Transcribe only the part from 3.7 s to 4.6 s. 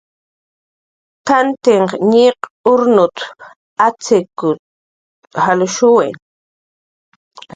ach'shut""